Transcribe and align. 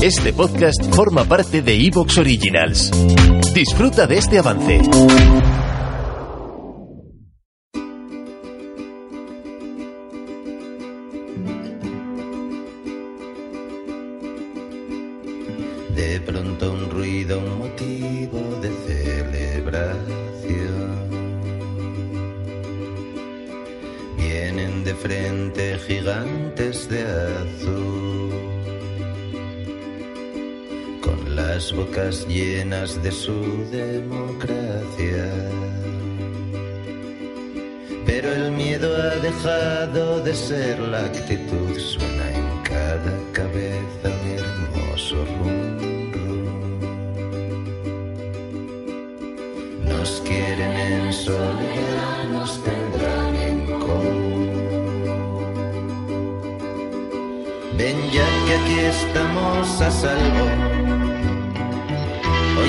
Este 0.00 0.32
podcast 0.32 0.94
forma 0.94 1.24
parte 1.24 1.60
de 1.60 1.74
Evox 1.74 2.18
Originals. 2.18 2.92
Disfruta 3.52 4.06
de 4.06 4.18
este 4.18 4.38
avance. 4.38 4.80
De 15.96 16.20
pronto 16.24 16.72
un 16.72 16.90
ruido, 16.90 17.40
un 17.40 17.58
motivo 17.58 18.38
de 18.62 18.70
celebración. 18.86 19.98
Vienen 24.16 24.84
de 24.84 24.94
frente 24.94 25.76
gigantes 25.88 26.88
de 26.88 27.02
azul, 27.02 28.30
las 31.58 31.72
bocas 31.72 32.24
llenas 32.28 33.02
de 33.02 33.10
su 33.10 33.66
democracia. 33.72 35.26
Pero 38.06 38.32
el 38.32 38.52
miedo 38.52 38.88
ha 38.96 39.16
dejado 39.16 40.20
de 40.20 40.34
ser 40.36 40.78
la 40.78 41.00
actitud, 41.06 41.76
suena 41.76 42.26
en 42.40 42.48
cada 42.62 43.12
cabeza 43.32 44.04
un 44.04 44.24
hermoso 44.38 45.16
rum. 45.34 45.78
Nos 49.84 50.10
quieren 50.28 50.74
en 50.92 51.12
soledad, 51.12 52.18
nos 52.34 52.50
tendrán 52.62 53.34
en 53.34 53.58
común. 53.80 54.50
Ven 57.76 57.98
ya 58.12 58.28
que 58.46 58.54
aquí 58.58 58.78
estamos 58.78 59.80
a 59.80 59.90
salvo. 59.90 60.67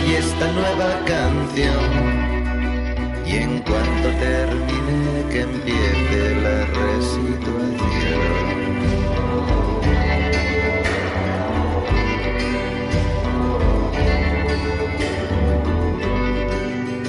Oye 0.10 0.18
esta 0.18 0.52
nueva 0.54 1.06
canción. 1.06 1.86
Y 3.28 3.36
en 3.36 3.60
cuanto 3.60 4.10
termine 4.20 5.30
que 5.30 5.42
empiece 5.42 6.36
la 6.42 6.66
resituación. 6.66 8.30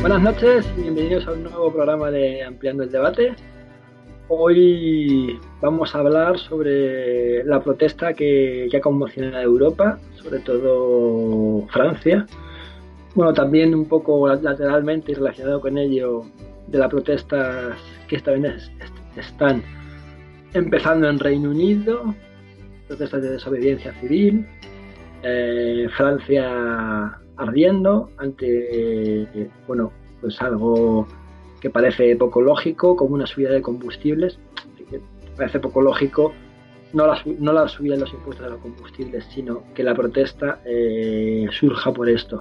Buenas 0.02 0.20
noches 0.20 0.70
y 0.76 0.82
bienvenidos 0.82 1.26
a 1.26 1.32
un 1.32 1.44
nuevo 1.44 1.72
programa 1.72 2.10
de 2.10 2.42
Ampliando 2.42 2.82
el 2.82 2.92
Debate. 2.92 3.34
Hoy 4.28 5.40
vamos 5.62 5.94
a 5.94 6.00
hablar 6.00 6.38
sobre 6.38 7.44
la 7.44 7.62
protesta 7.62 8.12
que, 8.12 8.68
que 8.70 8.76
ha 8.76 8.80
conmocionado 8.82 9.38
a 9.38 9.42
Europa, 9.42 9.98
sobre 10.16 10.40
todo 10.40 11.66
Francia. 11.68 12.26
Bueno, 13.14 13.32
también 13.34 13.74
un 13.74 13.86
poco 13.86 14.28
lateralmente 14.28 15.12
y 15.12 15.14
relacionado 15.16 15.60
con 15.60 15.76
ello 15.78 16.22
de 16.68 16.78
las 16.78 16.88
protestas 16.88 17.76
que 18.08 18.16
esta 18.16 18.30
vez 18.32 18.44
est- 18.80 19.18
están 19.18 19.62
empezando 20.54 21.08
en 21.08 21.18
Reino 21.18 21.50
Unido, 21.50 22.14
protestas 22.86 23.22
de 23.22 23.30
desobediencia 23.30 23.92
civil, 24.00 24.46
eh, 25.22 25.88
Francia 25.96 27.18
ardiendo 27.36 28.10
ante 28.18 29.48
bueno 29.66 29.92
pues 30.20 30.40
algo 30.42 31.06
que 31.60 31.70
parece 31.70 32.14
poco 32.16 32.40
lógico 32.42 32.96
como 32.96 33.14
una 33.14 33.26
subida 33.26 33.50
de 33.50 33.62
combustibles 33.62 34.38
que 34.90 35.00
parece 35.36 35.58
poco 35.60 35.80
lógico 35.82 36.32
no 36.92 37.06
la, 37.06 37.18
no 37.38 37.52
la 37.52 37.66
subida 37.68 37.94
de 37.94 38.00
los 38.00 38.12
impuestos 38.12 38.46
a 38.46 38.50
los 38.50 38.60
combustibles 38.60 39.24
sino 39.34 39.62
que 39.74 39.82
la 39.82 39.94
protesta 39.94 40.60
eh, 40.66 41.46
surja 41.50 41.92
por 41.92 42.08
esto 42.10 42.40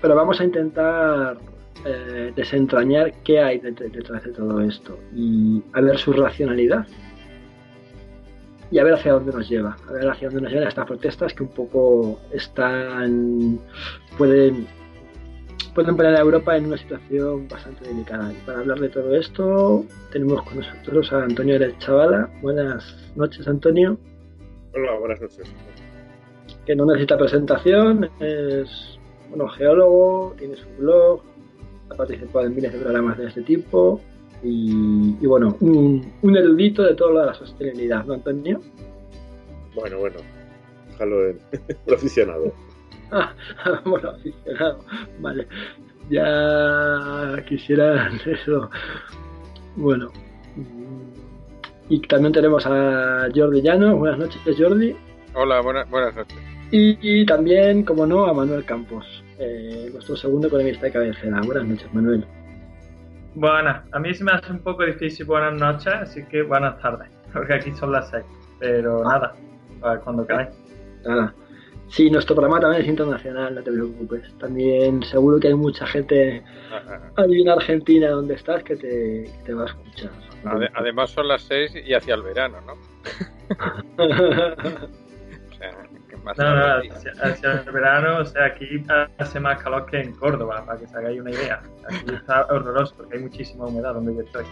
pero 0.00 0.14
vamos 0.14 0.40
a 0.40 0.44
intentar 0.44 1.36
eh, 1.84 2.32
desentrañar 2.34 3.12
qué 3.22 3.40
hay 3.40 3.58
det- 3.60 3.90
detrás 3.90 4.24
de 4.24 4.32
todo 4.32 4.60
esto 4.60 4.98
y 5.14 5.62
a 5.72 5.80
ver 5.80 5.96
su 5.98 6.12
racionalidad 6.12 6.86
y 8.70 8.78
a 8.78 8.84
ver 8.84 8.94
hacia 8.94 9.12
dónde 9.12 9.32
nos 9.32 9.48
lleva, 9.48 9.76
a 9.88 9.92
ver 9.92 10.08
hacia 10.10 10.28
dónde 10.28 10.42
nos 10.42 10.52
llevan 10.52 10.68
estas 10.68 10.86
protestas 10.86 11.32
que 11.32 11.42
un 11.42 11.48
poco 11.50 12.20
están 12.32 13.58
pueden 14.18 14.66
pueden 15.74 15.96
poner 15.96 16.16
a 16.16 16.20
Europa 16.20 16.56
en 16.56 16.66
una 16.66 16.76
situación 16.76 17.46
bastante 17.48 17.86
delicada. 17.88 18.32
Y 18.32 18.36
para 18.44 18.58
hablar 18.58 18.80
de 18.80 18.88
todo 18.88 19.14
esto 19.14 19.84
tenemos 20.10 20.42
con 20.42 20.56
nosotros 20.56 21.12
a 21.12 21.22
Antonio 21.22 21.54
Eres 21.54 21.78
Chavala. 21.78 22.28
Buenas 22.42 22.96
noches, 23.14 23.46
Antonio, 23.46 23.96
Hola, 24.74 24.98
buenas 24.98 25.20
noches. 25.20 25.50
que 26.66 26.74
no 26.74 26.84
necesita 26.86 27.16
presentación, 27.16 28.10
es 28.18 28.98
bueno, 29.28 29.48
geólogo, 29.48 30.34
tiene 30.38 30.56
su 30.56 30.66
blog, 30.78 31.22
ha 31.90 31.94
participado 31.94 32.46
en 32.46 32.54
miles 32.54 32.72
de 32.72 32.78
programas 32.80 33.18
de 33.18 33.26
este 33.28 33.42
tipo 33.42 34.00
y, 34.42 35.16
y 35.20 35.26
bueno, 35.26 35.56
un, 35.60 36.12
un 36.22 36.36
erudito 36.36 36.82
de 36.82 36.94
todo 36.94 37.12
lo 37.12 37.20
de 37.20 37.26
la 37.26 37.34
sostenibilidad, 37.34 38.04
¿no, 38.04 38.14
Antonio? 38.14 38.60
Bueno, 39.74 39.98
bueno, 39.98 40.16
déjalo 40.90 41.28
en 41.28 41.38
el 41.86 41.94
aficionado. 41.94 42.52
Ah, 43.10 43.32
bueno, 43.86 44.10
aficionado. 44.10 44.80
Vale. 45.20 45.48
Ya 46.10 47.42
quisiera 47.48 48.10
eso. 48.26 48.68
Bueno. 49.76 50.10
mm, 50.56 51.88
Y 51.88 52.00
también 52.02 52.34
tenemos 52.34 52.66
a 52.66 53.28
Jordi 53.34 53.62
Llano. 53.62 53.96
Buenas 53.96 54.18
noches, 54.18 54.42
Jordi. 54.58 54.94
Hola, 55.32 55.62
buenas, 55.62 55.88
buenas 55.88 56.14
noches. 56.16 56.36
Y, 56.70 56.98
y 57.22 57.24
también, 57.26 57.82
como 57.84 58.06
no, 58.06 58.26
a 58.26 58.34
Manuel 58.34 58.64
Campos, 58.64 59.04
eh, 59.38 59.88
nuestro 59.92 60.16
segundo 60.16 60.48
economista 60.48 60.86
de 60.86 60.92
cabecera. 60.92 61.40
Buenas 61.44 61.64
noches, 61.66 61.94
Manuel. 61.94 62.24
Buenas, 63.34 63.84
a 63.92 63.98
mí 63.98 64.12
se 64.14 64.24
me 64.24 64.32
hace 64.32 64.50
un 64.52 64.58
poco 64.60 64.84
difícil 64.84 65.24
buenas 65.26 65.54
noches, 65.54 65.92
así 65.94 66.24
que 66.24 66.42
buenas 66.42 66.78
tardes, 66.80 67.08
porque 67.32 67.54
aquí 67.54 67.72
son 67.72 67.92
las 67.92 68.10
seis. 68.10 68.24
Pero 68.58 69.00
Ah. 69.08 69.12
nada, 69.14 69.34
para 69.80 70.00
cuando 70.00 70.26
queráis. 70.26 70.48
Nada. 71.06 71.34
Sí, 71.90 72.10
nuestro 72.10 72.34
programa 72.36 72.60
también 72.60 72.82
es 72.82 72.88
internacional, 72.88 73.54
no 73.54 73.62
te 73.62 73.72
preocupes. 73.72 74.36
También 74.38 75.02
seguro 75.04 75.40
que 75.40 75.48
hay 75.48 75.54
mucha 75.54 75.86
gente 75.86 76.42
allí 77.16 77.40
en 77.42 77.48
Argentina 77.48 78.10
donde 78.10 78.34
estás 78.34 78.62
que 78.62 78.76
te, 78.76 79.24
que 79.24 79.42
te 79.46 79.54
va 79.54 79.62
a 79.62 79.66
escuchar. 79.68 80.10
Ade- 80.44 80.70
además 80.74 81.10
son 81.10 81.28
las 81.28 81.40
seis 81.42 81.72
y 81.74 81.94
hacia 81.94 82.14
el 82.14 82.22
verano, 82.22 82.58
¿no? 82.66 82.74
Más 86.24 86.36
No, 86.38 86.54
no, 86.54 86.92
hacia, 86.92 87.12
hacia 87.22 87.52
el 87.52 87.72
verano, 87.72 88.18
o 88.18 88.24
sea, 88.24 88.46
aquí 88.46 88.82
hace 89.18 89.40
más 89.40 89.62
calor 89.62 89.86
que 89.86 90.00
en 90.00 90.12
Córdoba, 90.12 90.62
para 90.66 90.78
que 90.78 90.84
os 90.84 90.94
hagáis 90.94 91.20
una 91.20 91.30
idea. 91.30 91.62
Aquí 91.86 92.14
está 92.14 92.46
horroroso, 92.46 92.94
porque 92.96 93.16
hay 93.16 93.22
muchísima 93.22 93.66
humedad 93.66 93.94
donde 93.94 94.14
yo 94.14 94.20
estoy. 94.22 94.44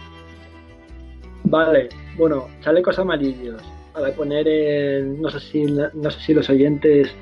Vale, 1.44 1.88
bueno, 2.16 2.48
chalecos 2.60 2.98
amarillos. 2.98 3.62
Para 3.92 4.10
poner 4.12 4.48
en. 4.48 5.22
No 5.22 5.30
sé 5.30 5.40
si, 5.40 5.64
no 5.64 6.10
sé 6.10 6.20
si 6.20 6.34
los 6.34 6.50
oyentes 6.50 7.14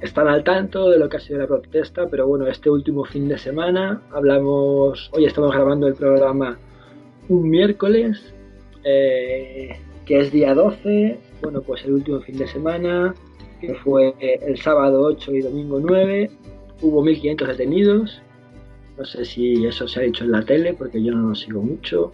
están 0.00 0.28
al 0.28 0.44
tanto 0.44 0.90
de 0.90 0.98
lo 0.98 1.08
que 1.08 1.16
ha 1.16 1.20
sido 1.20 1.38
la 1.38 1.46
protesta, 1.46 2.08
pero 2.08 2.26
bueno, 2.26 2.46
este 2.46 2.68
último 2.68 3.04
fin 3.04 3.28
de 3.28 3.38
semana 3.38 4.02
hablamos. 4.12 5.10
Hoy 5.12 5.24
estamos 5.24 5.52
grabando 5.52 5.86
el 5.86 5.94
programa 5.94 6.58
un 7.28 7.48
miércoles, 7.48 8.34
eh, 8.84 9.78
que 10.04 10.20
es 10.20 10.32
día 10.32 10.54
12. 10.54 11.18
Bueno, 11.42 11.62
pues 11.62 11.84
el 11.84 11.92
último 11.92 12.20
fin 12.20 12.38
de 12.38 12.48
semana, 12.48 13.14
que 13.60 13.74
fue 13.74 14.14
el 14.20 14.58
sábado 14.58 15.02
8 15.02 15.32
y 15.34 15.40
domingo 15.40 15.80
9, 15.80 16.30
hubo 16.82 17.04
1.500 17.04 17.46
detenidos. 17.46 18.22
No 18.96 19.04
sé 19.04 19.24
si 19.24 19.64
eso 19.64 19.86
se 19.86 20.00
ha 20.00 20.02
dicho 20.02 20.24
en 20.24 20.32
la 20.32 20.42
tele, 20.42 20.74
porque 20.74 21.02
yo 21.02 21.12
no 21.12 21.28
lo 21.28 21.34
sigo 21.34 21.62
mucho. 21.62 22.12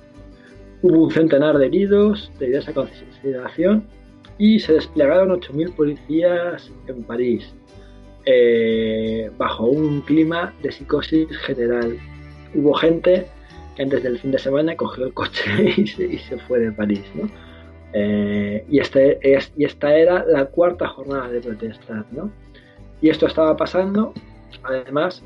Hubo 0.83 1.05
un 1.05 1.11
centenar 1.11 1.57
de 1.59 1.67
heridos 1.67 2.31
de 2.39 2.47
diversa 2.47 2.75
consideración 2.75 3.85
y 4.39 4.59
se 4.59 4.75
desplegaron 4.75 5.31
8.000 5.31 5.75
policías 5.75 6.71
en 6.87 7.03
París 7.05 7.55
eh, 8.27 9.31
bajo 9.37 9.67
un 9.67 10.01
clima 10.03 10.55
de 10.63 10.73
psicosis 10.73 11.29
general. 11.39 11.99
Hubo 12.55 12.75
gente 12.75 13.27
que 13.77 13.83
antes 13.83 14.03
del 14.03 14.19
fin 14.19 14.31
de 14.31 14.39
semana 14.39 14.77
cogió 14.77 15.07
el 15.07 15.13
coche 15.13 15.75
y 15.77 15.87
se, 15.87 16.07
y 16.07 16.19
se 16.19 16.39
fue 16.39 16.61
de 16.61 16.73
París. 16.73 17.05
¿no? 17.15 17.29
Eh, 17.95 18.65
y, 18.69 18.81
este 18.81 19.19
es, 19.23 19.53
y 19.57 19.65
esta 19.65 19.97
era 19.97 20.25
la 20.27 20.47
cuarta 20.47 20.89
jornada 20.89 21.29
de 21.29 21.41
protestas. 21.41 22.05
¿no? 22.13 22.31
Y 23.01 23.09
esto 23.09 23.27
estaba 23.27 23.57
pasando, 23.57 24.13
además, 24.65 25.23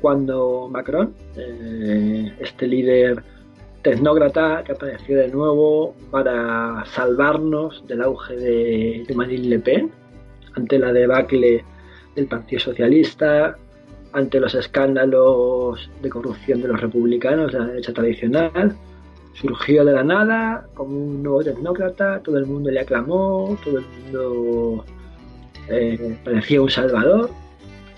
cuando 0.00 0.68
Macron, 0.70 1.14
eh, 1.36 2.32
este 2.40 2.66
líder 2.66 3.22
tecnócrata 3.82 4.64
que 4.64 4.72
apareció 4.72 5.16
de 5.18 5.28
nuevo 5.28 5.94
para 6.10 6.84
salvarnos 6.86 7.86
del 7.86 8.02
auge 8.02 8.34
de, 8.36 9.04
de 9.06 9.14
Marine 9.14 9.46
Le 9.46 9.58
Pen 9.58 9.92
ante 10.54 10.78
la 10.78 10.92
debacle 10.92 11.64
del 12.16 12.26
Partido 12.26 12.60
Socialista, 12.60 13.56
ante 14.12 14.40
los 14.40 14.54
escándalos 14.54 15.90
de 16.00 16.08
corrupción 16.08 16.62
de 16.62 16.68
los 16.68 16.80
republicanos 16.80 17.52
de 17.52 17.58
la 17.58 17.66
derecha 17.66 17.92
tradicional. 17.92 18.76
Surgió 19.34 19.84
de 19.84 19.92
la 19.92 20.04
nada 20.04 20.66
como 20.74 20.96
un 20.96 21.22
nuevo 21.22 21.42
tecnócrata, 21.42 22.20
todo 22.20 22.38
el 22.38 22.46
mundo 22.46 22.70
le 22.70 22.80
aclamó, 22.80 23.58
todo 23.64 23.78
el 23.78 23.84
mundo 23.86 24.84
eh, 25.68 26.16
parecía 26.24 26.62
un 26.62 26.70
salvador. 26.70 27.30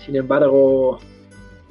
Sin 0.03 0.15
embargo, 0.15 0.99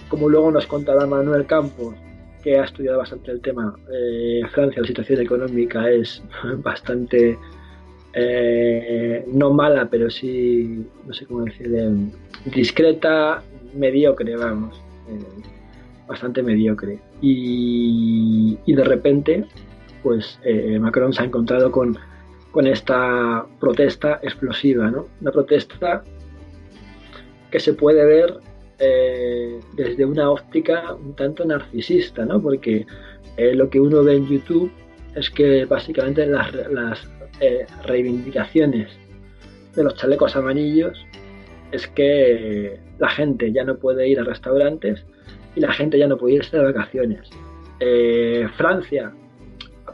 como 0.08 0.28
luego 0.28 0.50
nos 0.50 0.66
contará 0.66 1.06
Manuel 1.06 1.46
Campos, 1.46 1.94
que 2.42 2.58
ha 2.58 2.64
estudiado 2.64 2.98
bastante 2.98 3.32
el 3.32 3.40
tema, 3.40 3.74
eh, 3.92 4.42
Francia, 4.52 4.82
la 4.82 4.86
situación 4.86 5.20
económica 5.20 5.90
es 5.90 6.22
bastante, 6.58 7.36
eh, 8.12 9.24
no 9.32 9.52
mala, 9.52 9.88
pero 9.90 10.08
sí, 10.10 10.86
no 11.04 11.12
sé 11.12 11.26
cómo 11.26 11.44
decir, 11.44 11.68
discreta, 12.54 13.42
mediocre, 13.74 14.36
vamos, 14.36 14.80
bastante 16.06 16.42
mediocre. 16.42 16.98
Y, 17.20 18.58
de 18.66 18.84
repente, 18.84 19.44
pues 20.02 20.38
Macron 20.80 21.12
se 21.12 21.22
ha 21.22 21.24
encontrado 21.24 21.70
con 21.70 21.98
con 22.56 22.66
esta 22.66 23.44
protesta 23.60 24.18
explosiva, 24.22 24.90
¿no? 24.90 25.08
Una 25.20 25.30
protesta 25.30 26.02
que 27.50 27.60
se 27.60 27.74
puede 27.74 28.02
ver 28.06 28.38
eh, 28.78 29.60
desde 29.74 30.06
una 30.06 30.30
óptica 30.30 30.94
un 30.94 31.14
tanto 31.14 31.44
narcisista, 31.44 32.24
¿no? 32.24 32.40
Porque 32.40 32.86
eh, 33.36 33.54
lo 33.54 33.68
que 33.68 33.78
uno 33.78 34.02
ve 34.02 34.14
en 34.14 34.26
YouTube 34.26 34.72
es 35.14 35.28
que 35.28 35.66
básicamente 35.66 36.24
las, 36.24 37.06
eh, 37.40 37.66
reivindicaciones 37.84 38.90
de 39.74 39.84
los 39.84 39.94
chalecos 39.96 40.34
amarillos 40.34 40.98
es 41.72 41.86
que 41.88 42.78
la 42.98 43.08
gente 43.08 43.52
ya 43.52 43.64
no 43.64 43.76
puede 43.76 44.08
ir 44.08 44.20
a 44.20 44.24
restaurantes 44.24 45.04
y 45.54 45.60
la 45.60 45.72
gente 45.72 45.98
ya 45.98 46.06
no 46.06 46.16
puede 46.16 46.34
irse 46.34 46.56
de 46.56 46.64
vacaciones. 46.64 47.30
Francia 48.56 49.12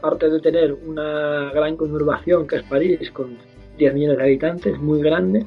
aparte 0.03 0.29
de 0.29 0.41
tener 0.41 0.73
una 0.73 1.51
gran 1.53 1.77
conurbación 1.77 2.45
que 2.45 2.57
es 2.57 2.63
París, 2.63 3.09
con 3.11 3.37
10 3.77 3.93
millones 3.93 4.17
de 4.17 4.23
habitantes, 4.23 4.77
muy 4.79 5.01
grande, 5.01 5.45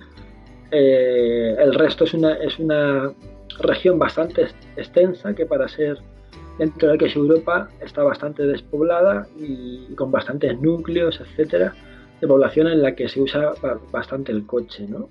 eh, 0.71 1.55
el 1.59 1.75
resto 1.75 2.05
es 2.05 2.15
una, 2.15 2.33
es 2.35 2.59
una 2.59 3.13
región 3.61 3.99
bastante 3.99 4.47
extensa 4.77 5.35
que 5.35 5.45
para 5.45 5.69
ser 5.69 5.99
dentro 6.59 6.89
de 6.89 6.95
lo 6.95 6.99
que 6.99 7.05
es 7.05 7.17
Europa 7.17 7.69
está 7.85 8.03
bastante 8.03 8.47
despoblada 8.47 9.27
y 9.39 9.95
con 9.95 10.11
bastantes 10.11 10.59
núcleos, 10.59 11.21
etcétera, 11.21 11.75
de 12.19 12.27
población 12.27 12.69
en 12.69 12.81
la 12.81 12.95
que 12.95 13.11
se 13.11 13.21
usa 13.21 13.53
bastante 13.93 14.33
el 14.33 14.47
coche, 14.47 14.87
¿no? 14.89 15.11